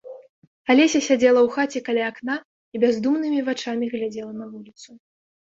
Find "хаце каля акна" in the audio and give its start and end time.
1.57-2.35